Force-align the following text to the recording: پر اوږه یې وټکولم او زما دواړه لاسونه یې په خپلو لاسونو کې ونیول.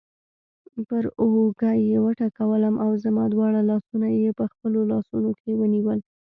پر 0.87 1.03
اوږه 1.21 1.71
یې 1.87 1.97
وټکولم 2.05 2.75
او 2.83 2.89
زما 3.03 3.23
دواړه 3.33 3.61
لاسونه 3.69 4.07
یې 4.21 4.29
په 4.39 4.45
خپلو 4.51 4.79
لاسونو 4.91 5.29
کې 5.41 5.51
ونیول. 5.59 5.99